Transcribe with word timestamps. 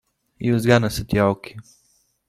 Jūs 0.45 0.65
gan 0.71 0.89
esat 0.89 1.15
jauki. 1.19 1.57